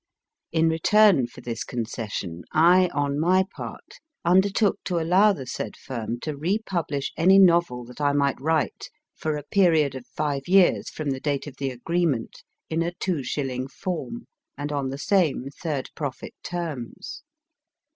[0.51, 6.19] In return for this concession, I on my part undertook to allow the said firm
[6.21, 11.11] to republish any novel that I might write, for a period of five years from
[11.11, 14.25] the date of the agreement, in a two shilling form,
[14.57, 17.21] and on the same third profit terms.